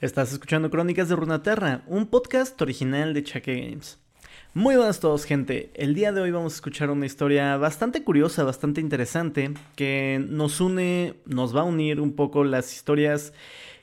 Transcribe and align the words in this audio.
Estás 0.00 0.32
escuchando 0.32 0.70
Crónicas 0.70 1.08
de 1.08 1.16
Runaterra, 1.16 1.82
un 1.88 2.06
podcast 2.06 2.62
original 2.62 3.14
de 3.14 3.24
Chaque 3.24 3.60
Games. 3.60 3.98
Muy 4.54 4.76
buenas 4.76 4.98
a 4.98 5.00
todos, 5.00 5.24
gente. 5.24 5.72
El 5.74 5.92
día 5.92 6.12
de 6.12 6.20
hoy 6.20 6.30
vamos 6.30 6.52
a 6.52 6.54
escuchar 6.54 6.90
una 6.90 7.04
historia 7.04 7.56
bastante 7.56 8.04
curiosa, 8.04 8.44
bastante 8.44 8.80
interesante, 8.80 9.50
que 9.74 10.24
nos 10.28 10.60
une, 10.60 11.14
nos 11.26 11.56
va 11.56 11.62
a 11.62 11.64
unir 11.64 12.00
un 12.00 12.14
poco 12.14 12.44
las 12.44 12.72
historias 12.72 13.32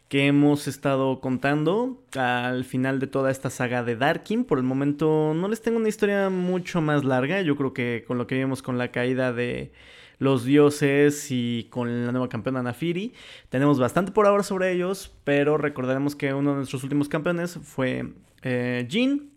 que 0.08 0.28
hemos 0.28 0.70
estado 0.70 1.20
contando 1.20 2.02
al 2.16 2.64
final 2.64 3.02
de 3.02 3.08
toda 3.08 3.30
esta 3.30 3.50
saga 3.50 3.84
de 3.84 3.98
Darkin. 3.98 4.46
Por 4.46 4.58
el 4.58 4.64
momento 4.64 5.34
no 5.36 5.50
les 5.50 5.62
tengo 5.62 5.80
una 5.80 5.90
historia 5.90 6.30
mucho 6.30 6.80
más 6.80 7.04
larga. 7.04 7.42
Yo 7.42 7.58
creo 7.58 7.74
que 7.74 8.06
con 8.08 8.18
lo 8.18 8.26
que 8.26 8.36
vimos 8.36 8.62
con 8.62 8.78
la 8.78 8.90
caída 8.90 9.34
de 9.34 9.74
los 10.18 10.46
dioses 10.46 11.28
y 11.30 11.68
con 11.70 12.06
la 12.06 12.12
nueva 12.12 12.30
campeona 12.30 12.64
Nafiri. 12.64 13.14
Tenemos 13.50 13.80
bastante 13.80 14.12
por 14.12 14.28
ahora 14.28 14.44
sobre 14.44 14.72
ellos, 14.72 15.14
pero 15.24 15.58
recordaremos 15.58 16.16
que 16.16 16.34
uno 16.34 16.52
de 16.52 16.58
nuestros 16.58 16.84
últimos 16.84 17.10
campeones 17.10 17.60
fue 17.64 18.14
eh, 18.42 18.88
Jin. 18.90 19.32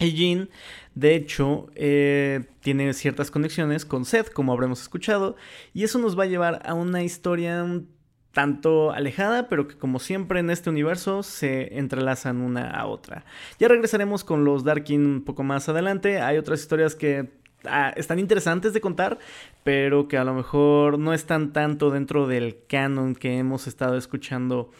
Y 0.00 0.12
Jin, 0.12 0.48
de 0.94 1.16
hecho, 1.16 1.68
eh, 1.74 2.44
tiene 2.60 2.92
ciertas 2.92 3.30
conexiones 3.30 3.84
con 3.84 4.04
Seth, 4.04 4.30
como 4.32 4.52
habremos 4.52 4.80
escuchado, 4.80 5.34
y 5.74 5.82
eso 5.82 5.98
nos 5.98 6.16
va 6.16 6.22
a 6.22 6.26
llevar 6.26 6.62
a 6.64 6.74
una 6.74 7.02
historia 7.02 7.64
un 7.64 7.88
tanto 8.32 8.92
alejada, 8.92 9.48
pero 9.48 9.66
que 9.66 9.76
como 9.76 9.98
siempre 9.98 10.38
en 10.38 10.50
este 10.50 10.70
universo 10.70 11.24
se 11.24 11.76
entrelazan 11.76 12.40
una 12.40 12.70
a 12.70 12.86
otra. 12.86 13.24
Ya 13.58 13.66
regresaremos 13.66 14.22
con 14.22 14.44
los 14.44 14.62
Darkin 14.62 15.04
un 15.04 15.24
poco 15.24 15.42
más 15.42 15.68
adelante. 15.68 16.20
Hay 16.20 16.36
otras 16.36 16.60
historias 16.60 16.94
que 16.94 17.37
Ah, 17.64 17.92
están 17.96 18.18
interesantes 18.18 18.72
de 18.72 18.80
contar, 18.80 19.18
pero 19.64 20.06
que 20.06 20.16
a 20.16 20.24
lo 20.24 20.34
mejor 20.34 20.98
no 20.98 21.12
están 21.12 21.52
tanto 21.52 21.90
dentro 21.90 22.28
del 22.28 22.58
canon 22.68 23.14
que 23.14 23.38
hemos 23.38 23.66
estado 23.66 23.96
escuchando 23.96 24.70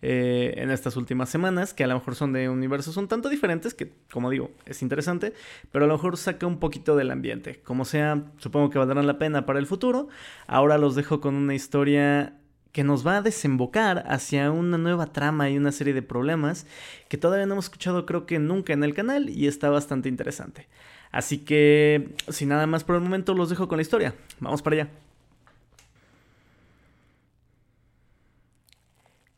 eh, 0.00 0.54
en 0.56 0.70
estas 0.70 0.96
últimas 0.96 1.28
semanas, 1.28 1.74
que 1.74 1.82
a 1.82 1.88
lo 1.88 1.94
mejor 1.94 2.14
son 2.14 2.32
de 2.32 2.48
universos 2.48 2.96
un 2.96 3.08
tanto 3.08 3.28
diferentes, 3.28 3.74
que 3.74 3.92
como 4.12 4.30
digo, 4.30 4.52
es 4.64 4.82
interesante, 4.82 5.32
pero 5.72 5.86
a 5.86 5.88
lo 5.88 5.94
mejor 5.94 6.16
saca 6.16 6.46
un 6.46 6.60
poquito 6.60 6.94
del 6.94 7.10
ambiente. 7.10 7.60
Como 7.64 7.84
sea, 7.84 8.22
supongo 8.38 8.70
que 8.70 8.78
valdrán 8.78 9.08
la 9.08 9.18
pena 9.18 9.44
para 9.44 9.58
el 9.58 9.66
futuro. 9.66 10.08
Ahora 10.46 10.78
los 10.78 10.94
dejo 10.94 11.20
con 11.20 11.34
una 11.34 11.54
historia 11.56 12.34
que 12.70 12.84
nos 12.84 13.04
va 13.04 13.16
a 13.16 13.22
desembocar 13.22 14.04
hacia 14.06 14.52
una 14.52 14.78
nueva 14.78 15.06
trama 15.06 15.50
y 15.50 15.56
una 15.56 15.72
serie 15.72 15.94
de 15.94 16.02
problemas 16.02 16.66
que 17.08 17.18
todavía 17.18 17.46
no 17.46 17.54
hemos 17.54 17.64
escuchado 17.64 18.06
creo 18.06 18.26
que 18.26 18.38
nunca 18.38 18.72
en 18.72 18.84
el 18.84 18.94
canal 18.94 19.28
y 19.30 19.48
está 19.48 19.70
bastante 19.70 20.08
interesante. 20.08 20.68
Así 21.10 21.38
que, 21.38 22.14
sin 22.28 22.50
nada 22.50 22.66
más 22.66 22.84
por 22.84 22.96
el 22.96 23.02
momento, 23.02 23.34
los 23.34 23.48
dejo 23.48 23.68
con 23.68 23.78
la 23.78 23.82
historia. 23.82 24.14
Vamos 24.40 24.62
para 24.62 24.76
allá. 24.76 24.90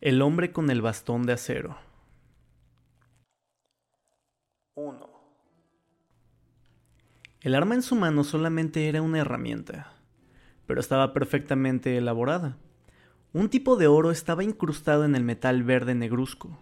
El 0.00 0.22
hombre 0.22 0.52
con 0.52 0.70
el 0.70 0.82
bastón 0.82 1.26
de 1.26 1.34
acero. 1.34 1.76
1. 4.74 5.10
El 7.42 7.54
arma 7.54 7.74
en 7.74 7.82
su 7.82 7.96
mano 7.96 8.24
solamente 8.24 8.88
era 8.88 9.02
una 9.02 9.20
herramienta, 9.20 9.92
pero 10.66 10.80
estaba 10.80 11.12
perfectamente 11.12 11.96
elaborada. 11.96 12.56
Un 13.32 13.48
tipo 13.48 13.76
de 13.76 13.86
oro 13.86 14.10
estaba 14.10 14.42
incrustado 14.42 15.04
en 15.04 15.14
el 15.14 15.22
metal 15.22 15.62
verde 15.62 15.94
negruzco. 15.94 16.58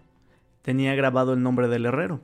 Tenía 0.63 0.95
grabado 0.95 1.33
el 1.33 1.43
nombre 1.43 1.67
del 1.69 1.87
herrero. 1.87 2.21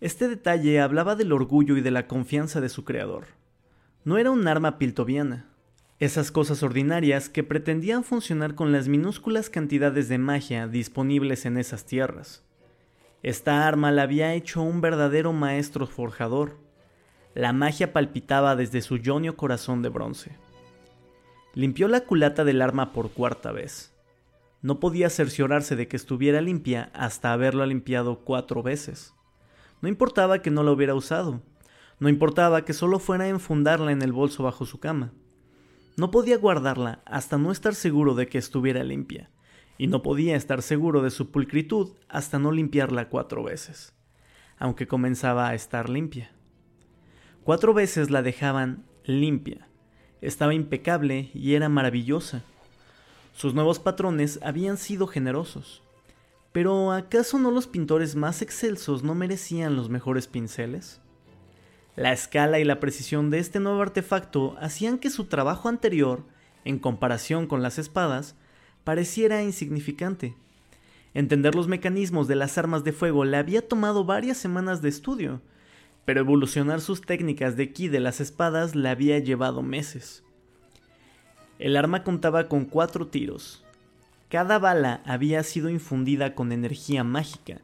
Este 0.00 0.28
detalle 0.28 0.80
hablaba 0.80 1.16
del 1.16 1.32
orgullo 1.32 1.76
y 1.76 1.80
de 1.80 1.90
la 1.90 2.06
confianza 2.06 2.60
de 2.60 2.68
su 2.68 2.84
creador. 2.84 3.26
No 4.04 4.16
era 4.16 4.30
un 4.30 4.46
arma 4.46 4.78
piltoviana. 4.78 5.46
Esas 5.98 6.30
cosas 6.30 6.62
ordinarias 6.62 7.28
que 7.28 7.42
pretendían 7.42 8.04
funcionar 8.04 8.54
con 8.54 8.70
las 8.70 8.86
minúsculas 8.86 9.50
cantidades 9.50 10.08
de 10.08 10.18
magia 10.18 10.68
disponibles 10.68 11.46
en 11.46 11.58
esas 11.58 11.84
tierras. 11.84 12.44
Esta 13.24 13.66
arma 13.66 13.90
la 13.90 14.02
había 14.02 14.34
hecho 14.34 14.62
un 14.62 14.80
verdadero 14.80 15.32
maestro 15.32 15.88
forjador. 15.88 16.56
La 17.34 17.52
magia 17.52 17.92
palpitaba 17.92 18.54
desde 18.54 18.82
su 18.82 18.98
yonio 18.98 19.36
corazón 19.36 19.82
de 19.82 19.88
bronce. 19.88 20.30
Limpió 21.54 21.88
la 21.88 22.02
culata 22.02 22.44
del 22.44 22.62
arma 22.62 22.92
por 22.92 23.10
cuarta 23.10 23.50
vez. 23.50 23.92
No 24.62 24.78
podía 24.78 25.10
cerciorarse 25.10 25.74
de 25.74 25.88
que 25.88 25.96
estuviera 25.96 26.40
limpia 26.40 26.90
hasta 26.94 27.32
haberla 27.32 27.66
limpiado 27.66 28.20
cuatro 28.20 28.62
veces. 28.62 29.12
No 29.80 29.88
importaba 29.88 30.42
que 30.42 30.50
no 30.50 30.62
la 30.62 30.72
hubiera 30.72 30.94
usado. 30.94 31.42
No 32.00 32.08
importaba 32.08 32.64
que 32.64 32.72
solo 32.72 32.98
fuera 32.98 33.24
a 33.24 33.28
enfundarla 33.28 33.92
en 33.92 34.02
el 34.02 34.12
bolso 34.12 34.42
bajo 34.42 34.66
su 34.66 34.78
cama. 34.78 35.12
No 35.96 36.10
podía 36.12 36.38
guardarla 36.38 37.02
hasta 37.06 37.38
no 37.38 37.50
estar 37.50 37.74
seguro 37.74 38.14
de 38.14 38.28
que 38.28 38.38
estuviera 38.38 38.84
limpia, 38.84 39.30
y 39.78 39.88
no 39.88 40.00
podía 40.02 40.36
estar 40.36 40.62
seguro 40.62 41.02
de 41.02 41.10
su 41.10 41.32
pulcritud 41.32 41.94
hasta 42.08 42.38
no 42.38 42.52
limpiarla 42.52 43.08
cuatro 43.08 43.42
veces, 43.42 43.94
aunque 44.58 44.86
comenzaba 44.86 45.48
a 45.48 45.54
estar 45.54 45.88
limpia. 45.88 46.30
Cuatro 47.42 47.74
veces 47.74 48.10
la 48.10 48.22
dejaban 48.22 48.84
limpia. 49.04 49.66
Estaba 50.20 50.54
impecable 50.54 51.30
y 51.34 51.54
era 51.54 51.68
maravillosa. 51.68 52.42
Sus 53.34 53.54
nuevos 53.54 53.80
patrones 53.80 54.38
habían 54.42 54.76
sido 54.76 55.06
generosos. 55.06 55.82
Pero 56.58 56.90
¿acaso 56.90 57.38
no 57.38 57.52
los 57.52 57.68
pintores 57.68 58.16
más 58.16 58.42
excelsos 58.42 59.04
no 59.04 59.14
merecían 59.14 59.76
los 59.76 59.90
mejores 59.90 60.26
pinceles? 60.26 61.00
La 61.94 62.12
escala 62.12 62.58
y 62.58 62.64
la 62.64 62.80
precisión 62.80 63.30
de 63.30 63.38
este 63.38 63.60
nuevo 63.60 63.80
artefacto 63.80 64.56
hacían 64.58 64.98
que 64.98 65.08
su 65.08 65.26
trabajo 65.26 65.68
anterior, 65.68 66.24
en 66.64 66.80
comparación 66.80 67.46
con 67.46 67.62
las 67.62 67.78
espadas, 67.78 68.34
pareciera 68.82 69.44
insignificante. 69.44 70.34
Entender 71.14 71.54
los 71.54 71.68
mecanismos 71.68 72.26
de 72.26 72.34
las 72.34 72.58
armas 72.58 72.82
de 72.82 72.92
fuego 72.92 73.24
le 73.24 73.36
había 73.36 73.68
tomado 73.68 74.04
varias 74.04 74.36
semanas 74.36 74.82
de 74.82 74.88
estudio, 74.88 75.40
pero 76.04 76.18
evolucionar 76.18 76.80
sus 76.80 77.02
técnicas 77.02 77.56
de 77.56 77.72
ki 77.72 77.86
de 77.86 78.00
las 78.00 78.20
espadas 78.20 78.74
le 78.74 78.88
había 78.88 79.20
llevado 79.20 79.62
meses. 79.62 80.24
El 81.60 81.76
arma 81.76 82.02
contaba 82.02 82.48
con 82.48 82.64
cuatro 82.64 83.06
tiros, 83.06 83.64
cada 84.28 84.58
bala 84.58 85.00
había 85.06 85.42
sido 85.42 85.70
infundida 85.70 86.34
con 86.34 86.52
energía 86.52 87.02
mágica. 87.02 87.62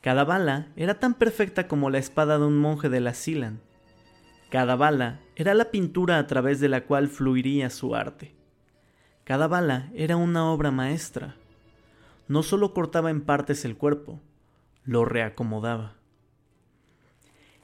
Cada 0.00 0.24
bala 0.24 0.68
era 0.76 1.00
tan 1.00 1.14
perfecta 1.14 1.66
como 1.66 1.90
la 1.90 1.98
espada 1.98 2.38
de 2.38 2.44
un 2.44 2.58
monje 2.58 2.88
de 2.88 3.00
la 3.00 3.12
Silan. 3.12 3.60
Cada 4.50 4.76
bala 4.76 5.20
era 5.34 5.52
la 5.52 5.72
pintura 5.72 6.18
a 6.18 6.28
través 6.28 6.60
de 6.60 6.68
la 6.68 6.84
cual 6.84 7.08
fluiría 7.08 7.70
su 7.70 7.96
arte. 7.96 8.36
Cada 9.24 9.48
bala 9.48 9.90
era 9.96 10.16
una 10.16 10.48
obra 10.52 10.70
maestra. 10.70 11.34
No 12.28 12.44
solo 12.44 12.72
cortaba 12.72 13.10
en 13.10 13.22
partes 13.22 13.64
el 13.64 13.76
cuerpo, 13.76 14.20
lo 14.84 15.04
reacomodaba. 15.04 15.96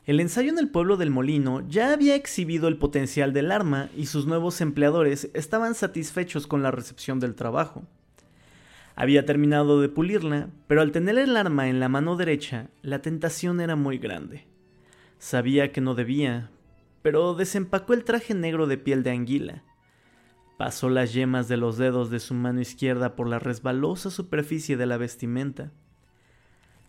El 0.04 0.18
ensayo 0.18 0.50
en 0.50 0.58
el 0.58 0.70
pueblo 0.70 0.96
del 0.96 1.10
molino 1.10 1.60
ya 1.68 1.92
había 1.92 2.16
exhibido 2.16 2.66
el 2.66 2.76
potencial 2.76 3.32
del 3.32 3.52
arma 3.52 3.88
y 3.96 4.06
sus 4.06 4.26
nuevos 4.26 4.60
empleadores 4.60 5.30
estaban 5.32 5.76
satisfechos 5.76 6.48
con 6.48 6.64
la 6.64 6.72
recepción 6.72 7.20
del 7.20 7.36
trabajo. 7.36 7.86
Había 8.96 9.24
terminado 9.24 9.80
de 9.80 9.88
pulirla, 9.88 10.48
pero 10.66 10.82
al 10.82 10.92
tener 10.92 11.18
el 11.18 11.36
arma 11.36 11.68
en 11.68 11.80
la 11.80 11.88
mano 11.88 12.16
derecha, 12.16 12.68
la 12.82 13.02
tentación 13.02 13.60
era 13.60 13.76
muy 13.76 13.98
grande. 13.98 14.46
Sabía 15.18 15.72
que 15.72 15.80
no 15.80 15.94
debía, 15.94 16.50
pero 17.02 17.34
desempacó 17.34 17.94
el 17.94 18.04
traje 18.04 18.34
negro 18.34 18.66
de 18.66 18.78
piel 18.78 19.02
de 19.02 19.10
anguila. 19.10 19.62
Pasó 20.58 20.90
las 20.90 21.14
yemas 21.14 21.48
de 21.48 21.56
los 21.56 21.78
dedos 21.78 22.10
de 22.10 22.20
su 22.20 22.34
mano 22.34 22.60
izquierda 22.60 23.16
por 23.16 23.26
la 23.28 23.38
resbalosa 23.38 24.10
superficie 24.10 24.76
de 24.76 24.86
la 24.86 24.98
vestimenta. 24.98 25.72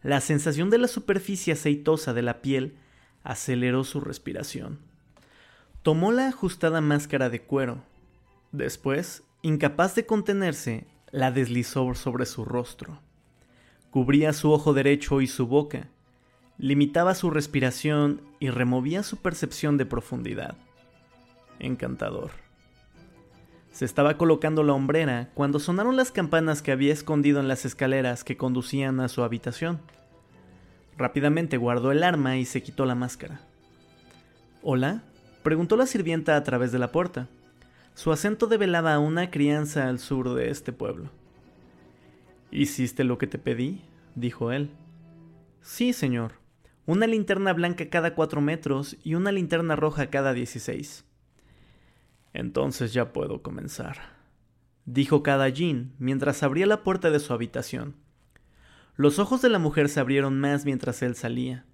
La 0.04 0.20
sensación 0.20 0.70
de 0.70 0.78
la 0.78 0.88
superficie 0.88 1.54
aceitosa 1.54 2.14
de 2.14 2.22
la 2.22 2.42
piel 2.42 2.76
aceleró 3.24 3.84
su 3.84 4.02
respiración. 4.02 4.80
Tomó 5.84 6.12
la 6.12 6.28
ajustada 6.28 6.82
máscara 6.82 7.30
de 7.30 7.42
cuero. 7.42 7.84
Después, 8.52 9.24
incapaz 9.42 9.96
de 9.96 10.06
contenerse, 10.06 10.86
la 11.12 11.32
deslizó 11.32 11.94
sobre 11.96 12.26
su 12.26 12.46
rostro. 12.46 13.00
Cubría 13.90 14.34
su 14.34 14.52
ojo 14.52 14.74
derecho 14.74 15.22
y 15.22 15.28
su 15.28 15.48
boca, 15.48 15.90
limitaba 16.58 17.16
su 17.16 17.30
respiración 17.30 18.22
y 18.40 18.50
removía 18.50 19.04
su 19.04 19.18
percepción 19.18 19.78
de 19.78 19.86
profundidad. 19.86 20.56
Encantador. 21.60 22.32
Se 23.72 23.86
estaba 23.86 24.18
colocando 24.18 24.64
la 24.64 24.74
hombrera 24.74 25.30
cuando 25.34 25.60
sonaron 25.60 25.96
las 25.96 26.12
campanas 26.12 26.62
que 26.62 26.72
había 26.72 26.94
escondido 26.94 27.40
en 27.40 27.48
las 27.48 27.66
escaleras 27.66 28.24
que 28.24 28.38
conducían 28.38 29.00
a 29.00 29.08
su 29.08 29.24
habitación. 29.24 29.80
Rápidamente 30.98 31.58
guardó 31.58 31.92
el 31.92 32.04
arma 32.04 32.38
y 32.38 32.46
se 32.46 32.62
quitó 32.62 32.86
la 32.86 32.96
máscara. 32.96 33.42
¿Hola? 34.62 35.04
preguntó 35.44 35.78
la 35.78 35.88
sirvienta 35.88 36.36
a 36.36 36.44
través 36.44 36.72
de 36.72 36.80
la 36.80 36.92
puerta. 36.92 37.28
Su 37.94 38.12
acento 38.12 38.48
develaba 38.48 38.98
una 39.00 39.30
crianza 39.30 39.88
al 39.88 40.00
sur 40.00 40.34
de 40.34 40.50
este 40.50 40.74
pueblo. 40.74 41.10
¿Hiciste 42.52 43.04
lo 43.04 43.18
que 43.18 43.28
te 43.28 43.38
pedí? 43.38 43.82
dijo 44.16 44.52
él. 44.52 44.72
Sí, 45.62 45.94
señor. 45.94 46.34
Una 46.86 47.08
linterna 47.08 47.54
blanca 47.54 47.90
cada 47.90 48.16
cuatro 48.16 48.42
metros 48.42 48.98
y 49.04 49.16
una 49.16 49.32
linterna 49.32 49.76
roja 49.76 50.10
cada 50.10 50.34
dieciséis. 50.34 51.06
Entonces 52.34 52.94
ya 52.94 53.14
puedo 53.14 53.42
comenzar, 53.42 53.98
dijo 54.86 55.22
Jean 55.54 55.94
mientras 56.00 56.44
abría 56.44 56.66
la 56.66 56.84
puerta 56.84 57.12
de 57.12 57.20
su 57.20 57.34
habitación. 57.34 57.96
Los 58.96 59.20
ojos 59.20 59.42
de 59.42 59.50
la 59.50 59.60
mujer 59.60 59.90
se 59.90 60.00
abrieron 60.00 60.40
más 60.40 60.66
mientras 60.66 61.02
él 61.02 61.16
salía. 61.16 61.66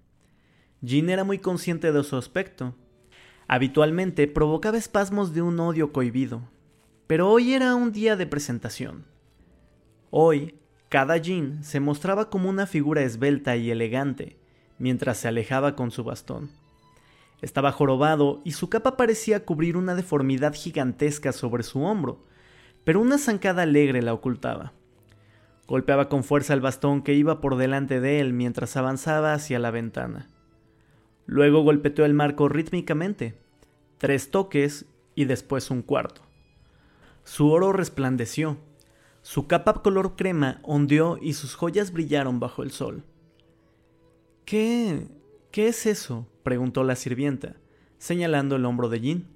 Jean 0.80 1.10
era 1.10 1.24
muy 1.24 1.38
consciente 1.38 1.92
de 1.92 2.04
su 2.04 2.16
aspecto. 2.16 2.74
Habitualmente 3.50 4.28
provocaba 4.28 4.76
espasmos 4.76 5.32
de 5.32 5.40
un 5.40 5.58
odio 5.58 5.90
cohibido, 5.90 6.42
pero 7.06 7.30
hoy 7.30 7.54
era 7.54 7.74
un 7.74 7.92
día 7.92 8.14
de 8.14 8.26
presentación. 8.26 9.06
Hoy, 10.10 10.54
cada 10.90 11.16
Jean 11.16 11.64
se 11.64 11.80
mostraba 11.80 12.28
como 12.28 12.50
una 12.50 12.66
figura 12.66 13.00
esbelta 13.00 13.56
y 13.56 13.70
elegante, 13.70 14.36
mientras 14.78 15.16
se 15.16 15.28
alejaba 15.28 15.76
con 15.76 15.90
su 15.90 16.04
bastón. 16.04 16.50
Estaba 17.40 17.72
jorobado 17.72 18.42
y 18.44 18.52
su 18.52 18.68
capa 18.68 18.98
parecía 18.98 19.46
cubrir 19.46 19.78
una 19.78 19.94
deformidad 19.94 20.52
gigantesca 20.52 21.32
sobre 21.32 21.62
su 21.62 21.82
hombro, 21.82 22.26
pero 22.84 23.00
una 23.00 23.16
zancada 23.16 23.62
alegre 23.62 24.02
la 24.02 24.12
ocultaba. 24.12 24.74
Golpeaba 25.66 26.10
con 26.10 26.22
fuerza 26.22 26.52
el 26.52 26.60
bastón 26.60 27.00
que 27.00 27.14
iba 27.14 27.40
por 27.40 27.56
delante 27.56 28.00
de 28.00 28.20
él 28.20 28.34
mientras 28.34 28.76
avanzaba 28.76 29.32
hacia 29.32 29.58
la 29.58 29.70
ventana. 29.70 30.28
Luego 31.28 31.60
golpeteó 31.60 32.06
el 32.06 32.14
marco 32.14 32.48
rítmicamente, 32.48 33.34
tres 33.98 34.30
toques 34.30 34.86
y 35.14 35.26
después 35.26 35.70
un 35.70 35.82
cuarto. 35.82 36.22
Su 37.22 37.50
oro 37.50 37.74
resplandeció, 37.74 38.56
su 39.20 39.46
capa 39.46 39.82
color 39.82 40.16
crema 40.16 40.58
ondeó 40.62 41.18
y 41.20 41.34
sus 41.34 41.54
joyas 41.54 41.92
brillaron 41.92 42.40
bajo 42.40 42.62
el 42.62 42.70
sol. 42.70 43.04
¿Qué? 44.46 45.06
¿Qué 45.50 45.68
es 45.68 45.84
eso? 45.84 46.26
preguntó 46.44 46.82
la 46.82 46.96
sirvienta, 46.96 47.56
señalando 47.98 48.56
el 48.56 48.64
hombro 48.64 48.88
de 48.88 49.00
Jean. 49.00 49.26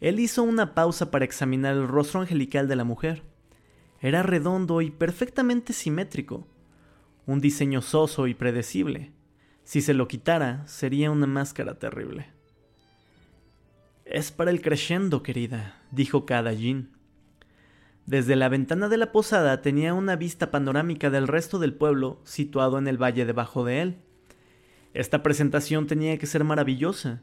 Él 0.00 0.20
hizo 0.20 0.42
una 0.42 0.74
pausa 0.74 1.10
para 1.10 1.24
examinar 1.24 1.74
el 1.74 1.88
rostro 1.88 2.20
angelical 2.20 2.68
de 2.68 2.76
la 2.76 2.84
mujer. 2.84 3.22
Era 4.02 4.22
redondo 4.22 4.82
y 4.82 4.90
perfectamente 4.90 5.72
simétrico, 5.72 6.46
un 7.24 7.40
diseño 7.40 7.80
soso 7.80 8.26
y 8.26 8.34
predecible. 8.34 9.12
Si 9.68 9.82
se 9.82 9.92
lo 9.92 10.08
quitara, 10.08 10.66
sería 10.66 11.10
una 11.10 11.26
máscara 11.26 11.78
terrible. 11.78 12.28
Es 14.06 14.32
para 14.32 14.50
el 14.50 14.62
crescendo, 14.62 15.22
querida, 15.22 15.82
dijo 15.90 16.24
cada 16.24 16.54
Jean. 16.54 16.88
Desde 18.06 18.34
la 18.34 18.48
ventana 18.48 18.88
de 18.88 18.96
la 18.96 19.12
posada 19.12 19.60
tenía 19.60 19.92
una 19.92 20.16
vista 20.16 20.50
panorámica 20.50 21.10
del 21.10 21.28
resto 21.28 21.58
del 21.58 21.74
pueblo 21.74 22.18
situado 22.24 22.78
en 22.78 22.88
el 22.88 22.96
valle 22.96 23.26
debajo 23.26 23.62
de 23.62 23.82
él. 23.82 23.98
Esta 24.94 25.22
presentación 25.22 25.86
tenía 25.86 26.16
que 26.16 26.24
ser 26.24 26.44
maravillosa, 26.44 27.20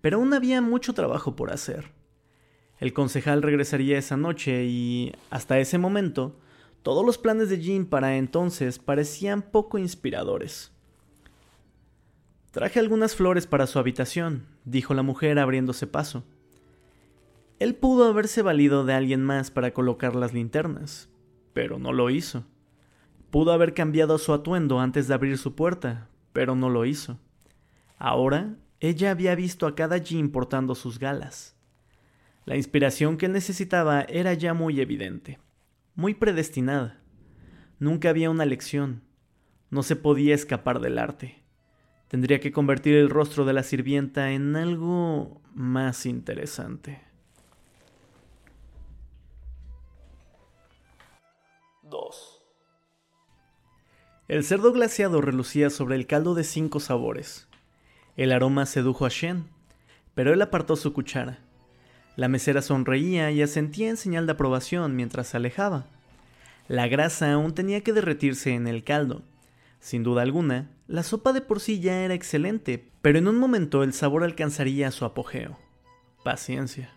pero 0.00 0.18
aún 0.18 0.32
había 0.34 0.60
mucho 0.60 0.94
trabajo 0.94 1.34
por 1.34 1.52
hacer. 1.52 1.90
El 2.78 2.92
concejal 2.92 3.42
regresaría 3.42 3.98
esa 3.98 4.16
noche 4.16 4.66
y, 4.66 5.12
hasta 5.30 5.58
ese 5.58 5.78
momento, 5.78 6.38
todos 6.84 7.04
los 7.04 7.18
planes 7.18 7.48
de 7.48 7.60
Jean 7.60 7.86
para 7.86 8.16
entonces 8.18 8.78
parecían 8.78 9.42
poco 9.42 9.78
inspiradores. 9.78 10.77
Traje 12.58 12.80
algunas 12.80 13.14
flores 13.14 13.46
para 13.46 13.68
su 13.68 13.78
habitación, 13.78 14.44
dijo 14.64 14.92
la 14.92 15.04
mujer 15.04 15.38
abriéndose 15.38 15.86
paso. 15.86 16.24
Él 17.60 17.76
pudo 17.76 18.08
haberse 18.08 18.42
valido 18.42 18.84
de 18.84 18.94
alguien 18.94 19.22
más 19.22 19.52
para 19.52 19.72
colocar 19.72 20.16
las 20.16 20.34
linternas, 20.34 21.08
pero 21.52 21.78
no 21.78 21.92
lo 21.92 22.10
hizo. 22.10 22.46
Pudo 23.30 23.52
haber 23.52 23.74
cambiado 23.74 24.18
su 24.18 24.32
atuendo 24.32 24.80
antes 24.80 25.06
de 25.06 25.14
abrir 25.14 25.38
su 25.38 25.54
puerta, 25.54 26.08
pero 26.32 26.56
no 26.56 26.68
lo 26.68 26.84
hizo. 26.84 27.20
Ahora 27.96 28.56
ella 28.80 29.12
había 29.12 29.36
visto 29.36 29.68
a 29.68 29.76
cada 29.76 29.98
Jean 29.98 30.28
portando 30.30 30.74
sus 30.74 30.98
galas. 30.98 31.54
La 32.44 32.56
inspiración 32.56 33.18
que 33.18 33.28
necesitaba 33.28 34.00
era 34.02 34.34
ya 34.34 34.52
muy 34.52 34.80
evidente, 34.80 35.38
muy 35.94 36.12
predestinada. 36.12 37.00
Nunca 37.78 38.10
había 38.10 38.30
una 38.30 38.46
lección, 38.46 39.04
no 39.70 39.84
se 39.84 39.94
podía 39.94 40.34
escapar 40.34 40.80
del 40.80 40.98
arte. 40.98 41.44
Tendría 42.08 42.40
que 42.40 42.52
convertir 42.52 42.94
el 42.94 43.10
rostro 43.10 43.44
de 43.44 43.52
la 43.52 43.62
sirvienta 43.62 44.32
en 44.32 44.56
algo 44.56 45.40
más 45.54 46.06
interesante. 46.06 47.00
2. 51.82 52.42
El 54.28 54.44
cerdo 54.44 54.72
glaciado 54.72 55.20
relucía 55.20 55.70
sobre 55.70 55.96
el 55.96 56.06
caldo 56.06 56.34
de 56.34 56.44
cinco 56.44 56.80
sabores. 56.80 57.46
El 58.16 58.32
aroma 58.32 58.66
sedujo 58.66 59.06
a 59.06 59.08
Shen, 59.10 59.44
pero 60.14 60.32
él 60.32 60.42
apartó 60.42 60.76
su 60.76 60.92
cuchara. 60.92 61.38
La 62.16 62.28
mesera 62.28 62.62
sonreía 62.62 63.30
y 63.30 63.42
asentía 63.42 63.88
en 63.88 63.96
señal 63.96 64.26
de 64.26 64.32
aprobación 64.32 64.96
mientras 64.96 65.28
se 65.28 65.36
alejaba. 65.36 65.86
La 66.66 66.88
grasa 66.88 67.32
aún 67.32 67.54
tenía 67.54 67.82
que 67.82 67.92
derretirse 67.92 68.54
en 68.54 68.66
el 68.66 68.82
caldo. 68.82 69.22
Sin 69.80 70.02
duda 70.02 70.22
alguna, 70.22 70.70
la 70.86 71.02
sopa 71.02 71.32
de 71.32 71.40
por 71.40 71.60
sí 71.60 71.80
ya 71.80 72.02
era 72.02 72.14
excelente, 72.14 72.90
pero 73.02 73.18
en 73.18 73.28
un 73.28 73.38
momento 73.38 73.82
el 73.82 73.92
sabor 73.92 74.24
alcanzaría 74.24 74.90
su 74.90 75.04
apogeo. 75.04 75.58
Paciencia. 76.24 76.90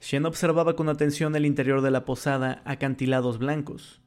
Shen 0.00 0.26
observaba 0.26 0.76
con 0.76 0.88
atención 0.88 1.36
el 1.36 1.46
interior 1.46 1.82
de 1.82 1.90
la 1.90 2.04
posada 2.04 2.62
acantilados 2.64 3.38
blancos. 3.38 4.00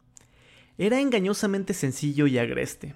Era 0.77 1.00
engañosamente 1.00 1.74
sencillo 1.74 2.25
y 2.25 2.38
agreste. 2.39 2.95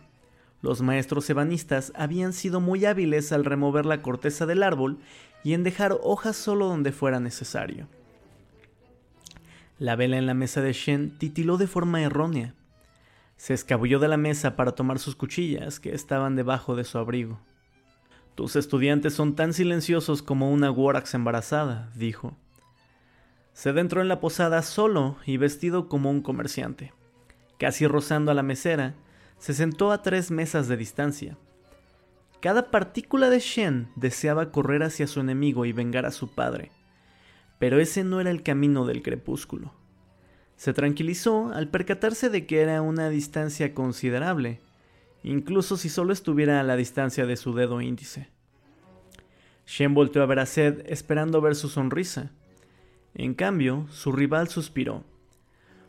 Los 0.62 0.82
maestros 0.82 1.30
ebanistas 1.30 1.94
habían 1.96 2.34
sido 2.34 2.60
muy 2.60 2.86
hábiles 2.86 3.32
al 3.32 3.46
remover 3.46 3.86
la 3.86 4.02
corteza 4.02 4.48
del 4.48 4.64
árbol 4.64 4.98
y 5.44 5.54
en 5.54 5.64
dejar 5.64 5.98
hojas 6.02 6.36
solo 6.36 6.68
donde 6.68 6.92
fuera 6.92 7.20
necesario. 7.20 7.88
La 9.78 9.96
vela 9.96 10.18
en 10.18 10.26
la 10.26 10.34
mesa 10.34 10.62
de 10.62 10.74
Shen 10.74 11.16
titiló 11.20 11.58
de 11.58 11.68
forma 11.68 12.02
errónea. 12.02 12.56
Se 13.38 13.54
escabulló 13.54 14.00
de 14.00 14.08
la 14.08 14.18
mesa 14.18 14.56
para 14.56 14.74
tomar 14.74 15.00
sus 15.00 15.16
cuchillas 15.16 15.80
que 15.80 15.94
estaban 15.94 16.36
debajo 16.36 16.76
de 16.76 16.84
su 16.84 16.98
abrigo. 16.98 17.40
Tus 18.36 18.56
estudiantes 18.56 19.14
son 19.14 19.36
tan 19.36 19.54
silenciosos 19.54 20.22
como 20.22 20.52
una 20.52 20.70
Worax 20.70 21.14
embarazada, 21.14 21.90
dijo. 21.96 22.36
Se 23.54 23.70
adentró 23.70 24.02
en 24.02 24.08
la 24.08 24.20
posada 24.20 24.62
solo 24.62 25.18
y 25.26 25.38
vestido 25.38 25.88
como 25.88 26.12
un 26.12 26.22
comerciante. 26.22 26.94
Casi 27.58 27.88
rozando 27.88 28.32
a 28.32 28.36
la 28.36 28.44
mesera, 28.44 28.96
se 29.40 29.54
sentó 29.54 29.92
a 29.92 30.02
tres 30.02 30.30
mesas 30.30 30.68
de 30.68 30.78
distancia. 30.78 31.38
Cada 32.40 32.70
partícula 32.70 33.30
de 33.30 33.40
Shen 33.40 33.90
deseaba 33.96 34.52
correr 34.52 34.84
hacia 34.84 35.08
su 35.08 35.20
enemigo 35.20 35.66
y 35.66 35.74
vengar 35.74 36.06
a 36.06 36.12
su 36.12 36.28
padre, 36.28 36.72
pero 37.58 37.80
ese 37.80 38.04
no 38.04 38.22
era 38.22 38.30
el 38.30 38.44
camino 38.44 38.86
del 38.86 39.02
crepúsculo. 39.02 39.74
Se 40.58 40.74
tranquilizó 40.74 41.52
al 41.54 41.70
percatarse 41.70 42.30
de 42.30 42.46
que 42.48 42.62
era 42.62 42.82
una 42.82 43.10
distancia 43.10 43.74
considerable, 43.74 44.60
incluso 45.24 45.78
si 45.78 45.88
solo 45.88 46.12
estuviera 46.12 46.60
a 46.60 46.64
la 46.64 46.76
distancia 46.76 47.26
de 47.28 47.38
su 47.38 47.54
dedo 47.54 47.80
índice. 47.80 48.28
Shen 49.68 49.94
volteó 49.94 50.24
a 50.24 50.26
ver 50.26 50.40
a 50.40 50.46
Sed 50.46 50.84
esperando 50.88 51.42
ver 51.42 51.56
su 51.56 51.70
sonrisa. 51.70 52.32
En 53.14 53.36
cambio, 53.36 53.86
su 53.92 54.12
rival 54.12 54.48
suspiró. 54.48 55.04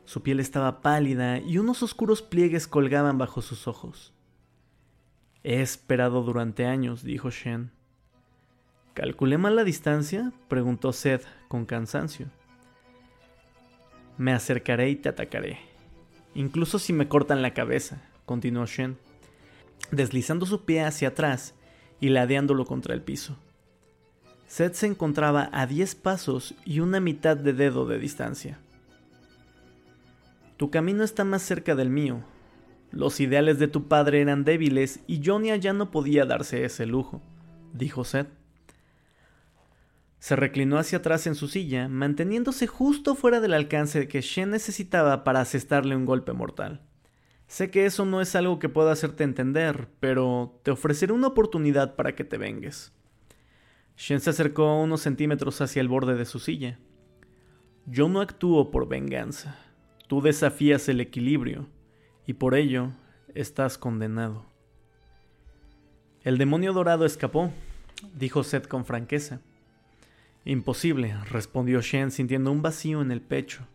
Su 0.04 0.22
piel 0.22 0.40
estaba 0.40 0.80
pálida 0.80 1.38
y 1.38 1.58
unos 1.58 1.82
oscuros 1.82 2.20
pliegues 2.20 2.66
colgaban 2.66 3.18
bajo 3.18 3.40
sus 3.40 3.68
ojos. 3.68 4.12
He 5.44 5.62
esperado 5.62 6.22
durante 6.22 6.66
años, 6.66 7.02
dijo 7.02 7.30
Shen. 7.30 7.70
¿Calculé 8.94 9.38
mal 9.38 9.56
la 9.56 9.64
distancia? 9.64 10.32
preguntó 10.48 10.92
Seth 10.92 11.24
con 11.46 11.64
cansancio. 11.64 12.26
Me 14.18 14.32
acercaré 14.32 14.90
y 14.90 14.96
te 14.96 15.08
atacaré. 15.08 15.58
Incluso 16.34 16.78
si 16.78 16.92
me 16.92 17.08
cortan 17.08 17.40
la 17.40 17.54
cabeza, 17.54 18.02
continuó 18.26 18.66
Shen, 18.66 18.98
deslizando 19.90 20.44
su 20.44 20.64
pie 20.64 20.82
hacia 20.82 21.08
atrás 21.08 21.54
y 22.00 22.10
ladeándolo 22.10 22.64
contra 22.64 22.94
el 22.94 23.02
piso. 23.02 23.36
Seth 24.46 24.74
se 24.74 24.86
encontraba 24.86 25.50
a 25.52 25.66
diez 25.66 25.94
pasos 25.94 26.54
y 26.64 26.80
una 26.80 27.00
mitad 27.00 27.36
de 27.36 27.52
dedo 27.52 27.86
de 27.86 27.98
distancia. 27.98 28.58
Tu 30.56 30.70
camino 30.70 31.04
está 31.04 31.24
más 31.24 31.42
cerca 31.42 31.74
del 31.74 31.90
mío. 31.90 32.24
Los 32.90 33.20
ideales 33.20 33.58
de 33.58 33.68
tu 33.68 33.86
padre 33.86 34.20
eran 34.20 34.44
débiles 34.44 35.00
y 35.06 35.22
Jonia 35.24 35.56
ya 35.56 35.72
no 35.72 35.90
podía 35.90 36.24
darse 36.24 36.64
ese 36.64 36.86
lujo, 36.86 37.20
dijo 37.72 38.04
Seth. 38.04 38.37
Se 40.18 40.34
reclinó 40.34 40.78
hacia 40.78 40.98
atrás 40.98 41.26
en 41.26 41.34
su 41.34 41.46
silla, 41.46 41.88
manteniéndose 41.88 42.66
justo 42.66 43.14
fuera 43.14 43.40
del 43.40 43.54
alcance 43.54 44.08
que 44.08 44.20
Shen 44.20 44.50
necesitaba 44.50 45.22
para 45.22 45.40
asestarle 45.40 45.94
un 45.94 46.04
golpe 46.04 46.32
mortal. 46.32 46.82
Sé 47.46 47.70
que 47.70 47.86
eso 47.86 48.04
no 48.04 48.20
es 48.20 48.34
algo 48.34 48.58
que 48.58 48.68
pueda 48.68 48.92
hacerte 48.92 49.24
entender, 49.24 49.88
pero 50.00 50.60
te 50.64 50.70
ofreceré 50.70 51.12
una 51.12 51.28
oportunidad 51.28 51.94
para 51.94 52.14
que 52.14 52.24
te 52.24 52.36
vengues. 52.36 52.92
Shen 53.96 54.20
se 54.20 54.30
acercó 54.30 54.80
unos 54.80 55.00
centímetros 55.00 55.60
hacia 55.60 55.80
el 55.80 55.88
borde 55.88 56.14
de 56.14 56.24
su 56.24 56.40
silla. 56.40 56.78
Yo 57.86 58.08
no 58.08 58.20
actúo 58.20 58.70
por 58.70 58.88
venganza. 58.88 59.56
Tú 60.08 60.20
desafías 60.20 60.88
el 60.88 61.00
equilibrio 61.00 61.68
y 62.26 62.34
por 62.34 62.54
ello 62.54 62.90
estás 63.34 63.78
condenado. 63.78 64.44
El 66.22 66.38
demonio 66.38 66.72
dorado 66.72 67.06
escapó, 67.06 67.50
dijo 68.14 68.42
Seth 68.42 68.68
con 68.68 68.84
franqueza. 68.84 69.40
Imposible, 70.48 71.16
respondió 71.30 71.80
Shen 71.80 72.10
sintiendo 72.10 72.50
un 72.50 72.62
vacío 72.62 73.00
en 73.02 73.12
el 73.12 73.20
pecho. 73.20 73.66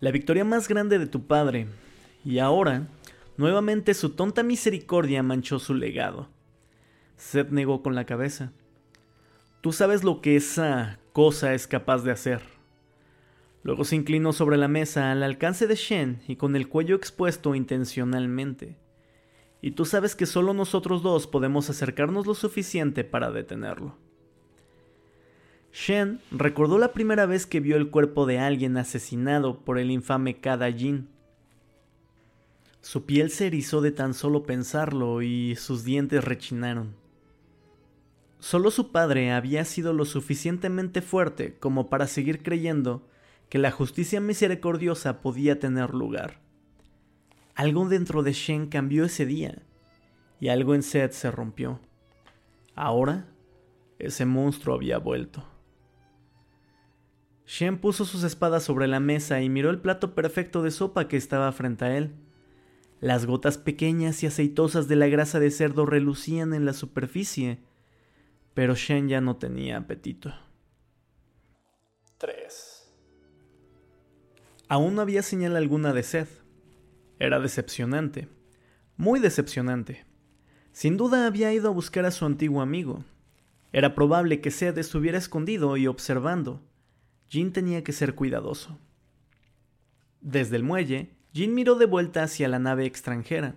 La 0.00 0.10
victoria 0.10 0.44
más 0.44 0.66
grande 0.66 0.98
de 0.98 1.06
tu 1.06 1.26
padre, 1.26 1.66
y 2.24 2.38
ahora 2.38 2.88
Nuevamente 3.40 3.94
su 3.94 4.10
tonta 4.10 4.42
misericordia 4.42 5.22
manchó 5.22 5.58
su 5.58 5.72
legado. 5.72 6.28
Seth 7.16 7.48
negó 7.48 7.82
con 7.82 7.94
la 7.94 8.04
cabeza. 8.04 8.52
Tú 9.62 9.72
sabes 9.72 10.04
lo 10.04 10.20
que 10.20 10.36
esa 10.36 10.98
cosa 11.14 11.54
es 11.54 11.66
capaz 11.66 12.02
de 12.02 12.10
hacer. 12.10 12.42
Luego 13.62 13.84
se 13.84 13.96
inclinó 13.96 14.34
sobre 14.34 14.58
la 14.58 14.68
mesa 14.68 15.10
al 15.10 15.22
alcance 15.22 15.66
de 15.66 15.74
Shen 15.74 16.20
y 16.28 16.36
con 16.36 16.54
el 16.54 16.68
cuello 16.68 16.94
expuesto 16.94 17.54
intencionalmente. 17.54 18.76
Y 19.62 19.70
tú 19.70 19.86
sabes 19.86 20.14
que 20.14 20.26
solo 20.26 20.52
nosotros 20.52 21.02
dos 21.02 21.26
podemos 21.26 21.70
acercarnos 21.70 22.26
lo 22.26 22.34
suficiente 22.34 23.04
para 23.04 23.30
detenerlo. 23.30 23.96
Shen 25.72 26.20
recordó 26.30 26.78
la 26.78 26.92
primera 26.92 27.26
vez 27.26 27.46
que 27.46 27.60
vio 27.60 27.76
el 27.76 27.90
cuerpo 27.90 28.26
de 28.26 28.38
alguien 28.38 28.76
asesinado 28.76 29.60
por 29.60 29.78
el 29.78 29.90
infame 29.90 30.40
Kada 30.40 30.70
Jin. 30.70 31.08
Su 32.80 33.06
piel 33.06 33.30
se 33.30 33.46
erizó 33.46 33.80
de 33.80 33.92
tan 33.92 34.14
solo 34.14 34.44
pensarlo 34.44 35.22
y 35.22 35.54
sus 35.56 35.84
dientes 35.84 36.24
rechinaron. 36.24 36.96
Solo 38.40 38.70
su 38.70 38.90
padre 38.90 39.32
había 39.32 39.64
sido 39.64 39.92
lo 39.92 40.06
suficientemente 40.06 41.02
fuerte 41.02 41.56
como 41.58 41.90
para 41.90 42.06
seguir 42.06 42.42
creyendo 42.42 43.06
que 43.50 43.58
la 43.58 43.70
justicia 43.70 44.20
misericordiosa 44.20 45.20
podía 45.20 45.58
tener 45.58 45.94
lugar. 45.94 46.40
Algo 47.54 47.86
dentro 47.88 48.22
de 48.22 48.32
Shen 48.32 48.68
cambió 48.68 49.04
ese 49.04 49.26
día, 49.26 49.62
y 50.40 50.48
algo 50.48 50.74
en 50.74 50.82
Seth 50.82 51.12
se 51.12 51.30
rompió. 51.30 51.80
Ahora, 52.74 53.26
ese 53.98 54.24
monstruo 54.24 54.76
había 54.76 54.96
vuelto. 54.98 55.44
Shen 57.50 57.78
puso 57.78 58.04
sus 58.04 58.22
espadas 58.22 58.62
sobre 58.62 58.86
la 58.86 59.00
mesa 59.00 59.42
y 59.42 59.48
miró 59.48 59.70
el 59.70 59.80
plato 59.80 60.14
perfecto 60.14 60.62
de 60.62 60.70
sopa 60.70 61.08
que 61.08 61.16
estaba 61.16 61.50
frente 61.50 61.84
a 61.84 61.96
él. 61.96 62.14
Las 63.00 63.26
gotas 63.26 63.58
pequeñas 63.58 64.22
y 64.22 64.28
aceitosas 64.28 64.86
de 64.86 64.94
la 64.94 65.08
grasa 65.08 65.40
de 65.40 65.50
cerdo 65.50 65.84
relucían 65.84 66.54
en 66.54 66.64
la 66.64 66.74
superficie, 66.74 67.58
pero 68.54 68.76
Shen 68.76 69.08
ya 69.08 69.20
no 69.20 69.36
tenía 69.36 69.78
apetito. 69.78 70.32
3. 72.18 72.92
Aún 74.68 74.94
no 74.94 75.02
había 75.02 75.24
señal 75.24 75.56
alguna 75.56 75.92
de 75.92 76.04
sed. 76.04 76.28
Era 77.18 77.40
decepcionante, 77.40 78.28
muy 78.96 79.18
decepcionante. 79.18 80.06
Sin 80.70 80.96
duda 80.96 81.26
había 81.26 81.52
ido 81.52 81.70
a 81.70 81.72
buscar 81.72 82.06
a 82.06 82.12
su 82.12 82.26
antiguo 82.26 82.62
amigo. 82.62 83.04
Era 83.72 83.96
probable 83.96 84.40
que 84.40 84.52
Seth 84.52 84.78
estuviera 84.78 85.18
escondido 85.18 85.76
y 85.76 85.88
observando. 85.88 86.69
Jin 87.30 87.52
tenía 87.52 87.84
que 87.84 87.92
ser 87.92 88.16
cuidadoso. 88.16 88.76
Desde 90.20 90.56
el 90.56 90.64
muelle, 90.64 91.14
Jin 91.32 91.54
miró 91.54 91.76
de 91.76 91.86
vuelta 91.86 92.24
hacia 92.24 92.48
la 92.48 92.58
nave 92.58 92.86
extranjera. 92.86 93.54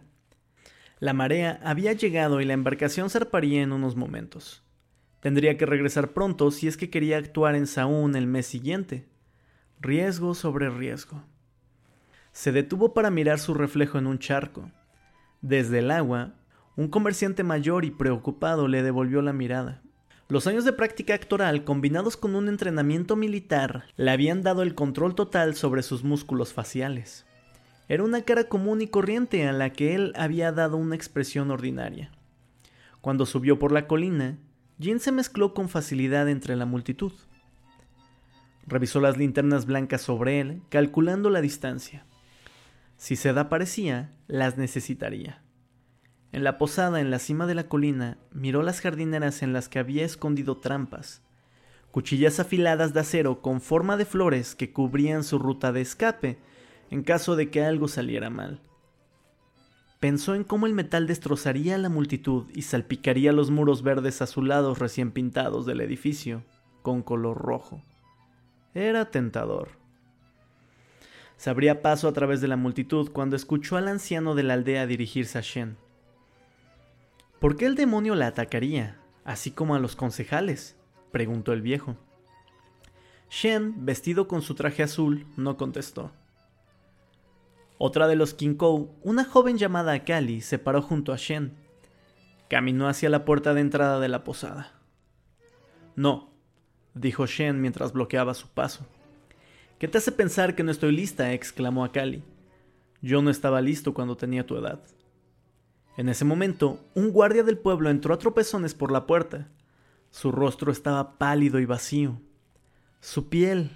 La 0.99 1.13
marea 1.13 1.59
había 1.63 1.93
llegado 1.93 2.39
y 2.39 2.45
la 2.45 2.53
embarcación 2.53 3.09
zarparía 3.09 3.63
en 3.63 3.71
unos 3.71 3.95
momentos. 3.95 4.63
Tendría 5.21 5.57
que 5.57 5.65
regresar 5.65 6.13
pronto 6.13 6.51
si 6.51 6.67
es 6.67 6.77
que 6.77 6.91
quería 6.91 7.17
actuar 7.17 7.55
en 7.55 7.65
Saúl 7.65 8.15
el 8.15 8.27
mes 8.27 8.45
siguiente. 8.45 9.07
Riesgo 9.81 10.35
sobre 10.35 10.69
riesgo. 10.69 11.23
Se 12.31 12.51
detuvo 12.51 12.93
para 12.93 13.09
mirar 13.09 13.39
su 13.39 13.55
reflejo 13.55 13.97
en 13.97 14.05
un 14.05 14.19
charco. 14.19 14.69
Desde 15.41 15.79
el 15.79 15.89
agua, 15.89 16.35
un 16.75 16.89
comerciante 16.89 17.43
mayor 17.43 17.85
y 17.85 17.91
preocupado 17.91 18.67
le 18.67 18.83
devolvió 18.83 19.23
la 19.23 19.33
mirada. 19.33 19.81
Los 20.29 20.47
años 20.47 20.63
de 20.63 20.73
práctica 20.73 21.13
actoral 21.13 21.65
combinados 21.65 22.15
con 22.15 22.35
un 22.35 22.47
entrenamiento 22.47 23.15
militar 23.15 23.85
le 23.97 24.09
habían 24.09 24.41
dado 24.41 24.63
el 24.63 24.73
control 24.73 25.15
total 25.15 25.55
sobre 25.55 25.83
sus 25.83 26.03
músculos 26.03 26.53
faciales. 26.53 27.25
Era 27.89 28.03
una 28.03 28.21
cara 28.21 28.45
común 28.45 28.81
y 28.81 28.87
corriente 28.87 29.45
a 29.47 29.51
la 29.51 29.71
que 29.71 29.95
él 29.95 30.13
había 30.15 30.53
dado 30.53 30.77
una 30.77 30.95
expresión 30.95 31.51
ordinaria. 31.51 32.11
Cuando 33.01 33.25
subió 33.25 33.59
por 33.59 33.73
la 33.73 33.85
colina, 33.85 34.37
Jin 34.79 35.01
se 35.01 35.11
mezcló 35.11 35.53
con 35.53 35.67
facilidad 35.67 36.29
entre 36.29 36.55
la 36.55 36.65
multitud. 36.65 37.11
Revisó 38.65 39.01
las 39.01 39.17
linternas 39.17 39.65
blancas 39.65 40.01
sobre 40.01 40.39
él, 40.39 40.61
calculando 40.69 41.29
la 41.29 41.41
distancia. 41.41 42.05
Si 42.95 43.17
Seda 43.17 43.41
aparecía, 43.41 44.13
las 44.27 44.57
necesitaría. 44.57 45.43
En 46.33 46.43
la 46.43 46.57
posada 46.57 46.99
en 46.99 47.11
la 47.11 47.19
cima 47.19 47.45
de 47.45 47.53
la 47.53 47.67
colina 47.67 48.17
miró 48.31 48.63
las 48.63 48.81
jardineras 48.81 49.43
en 49.43 49.53
las 49.53 49.69
que 49.69 49.77
había 49.77 50.03
escondido 50.03 50.57
trampas, 50.57 51.21
cuchillas 51.91 52.39
afiladas 52.39 52.91
de 52.91 53.01
acero 53.01 53.39
con 53.39 53.61
forma 53.61 53.97
de 53.97 54.05
flores 54.05 54.55
que 54.55 54.73
cubrían 54.73 55.23
su 55.23 55.37
ruta 55.37 55.71
de 55.71 55.81
escape 55.81 56.39
en 56.89 57.03
caso 57.03 57.35
de 57.35 57.51
que 57.51 57.63
algo 57.63 57.87
saliera 57.87 58.31
mal. 58.31 58.61
Pensó 59.99 60.33
en 60.33 60.43
cómo 60.43 60.65
el 60.65 60.73
metal 60.73 61.05
destrozaría 61.05 61.75
a 61.75 61.77
la 61.77 61.89
multitud 61.89 62.45
y 62.51 62.63
salpicaría 62.63 63.31
los 63.31 63.51
muros 63.51 63.83
verdes 63.83 64.19
azulados 64.23 64.79
recién 64.79 65.11
pintados 65.11 65.67
del 65.67 65.81
edificio 65.81 66.43
con 66.81 67.03
color 67.03 67.37
rojo. 67.37 67.83
Era 68.73 69.11
tentador. 69.11 69.69
Se 71.37 71.51
abría 71.51 71.83
paso 71.83 72.07
a 72.07 72.13
través 72.13 72.41
de 72.41 72.47
la 72.47 72.57
multitud 72.57 73.11
cuando 73.11 73.35
escuchó 73.35 73.77
al 73.77 73.87
anciano 73.87 74.33
de 74.33 74.41
la 74.41 74.55
aldea 74.55 74.87
dirigirse 74.87 75.37
a 75.37 75.41
Shen. 75.41 75.77
¿Por 77.43 77.57
qué 77.57 77.65
el 77.65 77.75
demonio 77.75 78.15
la 78.15 78.27
atacaría, 78.27 78.95
así 79.25 79.51
como 79.51 79.75
a 79.75 79.79
los 79.79 79.97
concejales? 79.97 80.77
preguntó 81.11 81.51
el 81.51 81.61
viejo. 81.61 81.97
Shen, 83.29 83.85
vestido 83.85 84.29
con 84.29 84.41
su 84.41 84.55
traje 84.55 84.81
azul, 84.81 85.27
no 85.35 85.57
contestó. 85.57 86.13
Otra 87.77 88.07
de 88.07 88.15
los 88.15 88.33
Kinkou, 88.33 88.95
una 89.01 89.25
joven 89.25 89.57
llamada 89.57 90.05
Kali, 90.05 90.39
se 90.39 90.57
paró 90.57 90.81
junto 90.81 91.11
a 91.11 91.17
Shen. 91.17 91.51
Caminó 92.49 92.87
hacia 92.87 93.09
la 93.09 93.25
puerta 93.25 93.53
de 93.53 93.59
entrada 93.59 93.99
de 93.99 94.07
la 94.07 94.23
posada. 94.23 94.79
No, 95.97 96.31
dijo 96.93 97.25
Shen 97.25 97.59
mientras 97.59 97.91
bloqueaba 97.91 98.35
su 98.35 98.47
paso. 98.47 98.87
¿Qué 99.79 99.89
te 99.89 99.97
hace 99.97 100.13
pensar 100.13 100.55
que 100.55 100.63
no 100.63 100.71
estoy 100.71 100.93
lista? 100.93 101.33
exclamó 101.33 101.83
Akali. 101.83 102.23
Yo 103.01 103.21
no 103.21 103.29
estaba 103.29 103.59
listo 103.59 103.93
cuando 103.93 104.15
tenía 104.15 104.45
tu 104.45 104.55
edad. 104.55 104.79
En 105.95 106.09
ese 106.09 106.25
momento, 106.25 106.79
un 106.95 107.11
guardia 107.11 107.43
del 107.43 107.57
pueblo 107.57 107.89
entró 107.89 108.13
a 108.13 108.17
tropezones 108.17 108.73
por 108.73 108.91
la 108.91 109.05
puerta. 109.05 109.49
Su 110.09 110.31
rostro 110.31 110.71
estaba 110.71 111.17
pálido 111.17 111.59
y 111.59 111.65
vacío. 111.65 112.19
Su 112.99 113.29
piel 113.29 113.71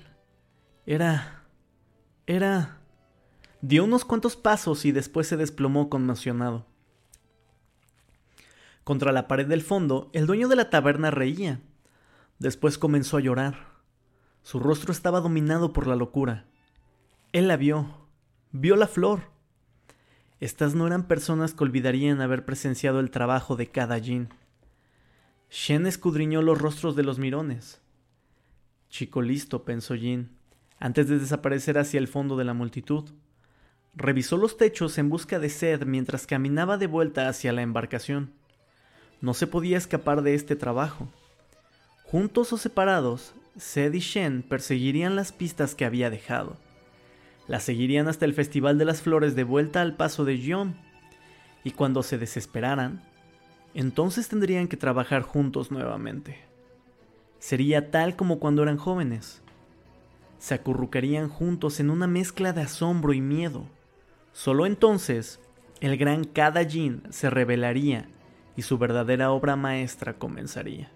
era... 0.86 1.43
era... 2.25 2.81
Dio 3.62 3.83
unos 3.83 4.05
cuantos 4.05 4.36
pasos 4.36 4.86
y 4.86 4.91
después 4.91 5.27
se 5.27 5.38
desplomó 5.38 5.89
conmocionado. 5.89 6.65
Contra 8.83 9.12
la 9.12 9.27
pared 9.27 9.47
del 9.47 9.63
fondo, 9.63 10.09
el 10.13 10.27
dueño 10.27 10.47
de 10.47 10.55
la 10.55 10.69
taberna 10.69 11.12
reía. 11.12 11.59
Después 12.39 12.77
comenzó 12.77 13.17
a 13.17 13.21
llorar. 13.21 13.67
Su 14.43 14.59
rostro 14.59 14.91
estaba 14.91 15.19
dominado 15.19 15.74
por 15.74 15.88
la 15.88 15.95
locura. 15.95 16.45
Él 17.33 17.47
la 17.47 17.57
vio. 17.57 18.07
Vio 18.51 18.75
la 18.75 18.88
flor. 18.88 19.24
Estas 20.39 20.75
no 20.75 20.86
eran 20.86 21.08
personas 21.08 21.53
que 21.53 21.63
olvidarían 21.63 22.22
haber 22.22 22.46
presenciado 22.46 23.00
el 23.00 23.10
trabajo 23.10 23.56
de 23.56 23.67
cada 23.67 24.00
Jin. 24.00 24.29
Shen 25.50 25.88
escudriñó 25.88 26.41
los 26.41 26.60
rostros 26.60 26.96
de 26.96 27.03
los 27.03 27.17
mirones. 27.17 27.82
Chico 28.89 29.22
listo, 29.22 29.63
pensó 29.63 29.96
Jin, 29.96 30.29
antes 30.79 31.08
de 31.08 31.17
desaparecer 31.17 31.79
hacia 31.79 31.98
el 31.98 32.08
fondo 32.08 32.38
de 32.38 32.46
la 32.46 32.53
multitud. 32.53 33.10
Revisó 33.96 34.38
los 34.38 34.58
techos 34.58 35.00
en 35.00 35.10
busca 35.10 35.39
de 35.39 35.50
Sed 35.50 35.86
mientras 35.86 36.27
caminaba 36.27 36.77
de 36.77 36.86
vuelta 36.86 37.29
hacia 37.29 37.51
la 37.51 37.63
embarcación. 37.63 38.32
No 39.22 39.34
se 39.34 39.48
podía 39.48 39.77
escapar 39.77 40.22
de 40.22 40.36
este 40.36 40.56
trabajo. 40.56 41.08
Juntos 42.03 42.53
o 42.53 42.58
separados, 42.58 43.34
Sed 43.58 43.91
y 43.94 44.00
Shen 44.00 44.44
perseguirían 44.44 45.15
las 45.15 45.32
pistas 45.32 45.74
que 45.74 45.86
había 45.86 46.12
dejado. 46.12 46.58
La 47.48 47.60
seguirían 47.60 48.08
hasta 48.08 48.25
el 48.25 48.34
Festival 48.34 48.77
de 48.77 48.86
las 48.86 49.01
Flores 49.01 49.36
de 49.36 49.44
vuelta 49.44 49.82
al 49.82 49.96
paso 49.96 50.25
de 50.25 50.38
Gion. 50.38 50.75
Y 51.63 51.72
cuando 51.72 52.04
se 52.04 52.18
desesperaran, 52.18 53.01
entonces 53.74 54.27
tendrían 54.27 54.68
que 54.68 54.77
trabajar 54.77 55.22
juntos 55.22 55.72
nuevamente. 55.72 56.38
Sería 57.39 57.92
tal 57.92 58.16
como 58.16 58.39
cuando 58.39 58.63
eran 58.63 58.77
jóvenes. 58.77 59.42
Se 60.39 60.54
acurrucarían 60.56 61.30
juntos 61.30 61.80
en 61.80 61.89
una 61.89 62.08
mezcla 62.08 62.54
de 62.54 62.62
asombro 62.62 63.13
y 63.13 63.22
miedo. 63.22 63.66
Solo 64.34 64.66
entonces, 64.66 65.39
el 65.80 65.98
gran 65.98 66.25
Kada 66.25 66.63
Jin 66.63 67.04
se 67.10 67.30
revelaría 67.30 68.10
y 68.56 68.63
su 68.63 68.77
verdadera 68.77 69.32
obra 69.32 69.56
maestra 69.56 70.13
comenzaría. 70.13 70.92